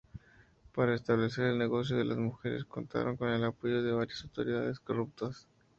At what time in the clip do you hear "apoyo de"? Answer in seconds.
3.43-3.91